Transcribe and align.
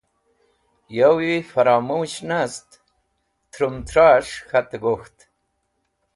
Yawi 0.97 1.31
fromush 1.51 2.19
nast 2.29 2.69
trumtras̃h 3.51 4.37
k̃hatẽ 4.47 4.79
gok̃ht. 4.83 5.17